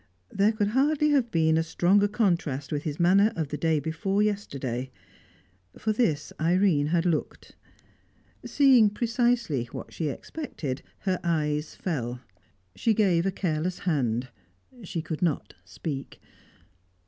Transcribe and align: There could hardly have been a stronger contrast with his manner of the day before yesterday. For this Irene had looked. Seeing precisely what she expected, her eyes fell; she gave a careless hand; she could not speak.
There 0.31 0.51
could 0.51 0.69
hardly 0.69 1.11
have 1.11 1.29
been 1.29 1.59
a 1.59 1.61
stronger 1.63 2.07
contrast 2.07 2.71
with 2.71 2.85
his 2.85 2.99
manner 2.99 3.31
of 3.35 3.49
the 3.49 3.55
day 3.57 3.79
before 3.79 4.23
yesterday. 4.23 4.89
For 5.77 5.93
this 5.93 6.33
Irene 6.41 6.87
had 6.87 7.05
looked. 7.05 7.55
Seeing 8.43 8.89
precisely 8.89 9.65
what 9.65 9.93
she 9.93 10.07
expected, 10.09 10.81
her 11.01 11.19
eyes 11.23 11.75
fell; 11.75 12.19
she 12.75 12.95
gave 12.95 13.27
a 13.27 13.31
careless 13.31 13.77
hand; 13.77 14.29
she 14.81 15.03
could 15.03 15.21
not 15.21 15.53
speak. 15.63 16.19